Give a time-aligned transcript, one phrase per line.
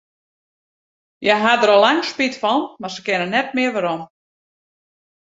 [1.23, 4.01] Hja hawwe dêr al lang spyt fan, mar se kinne net mear werom.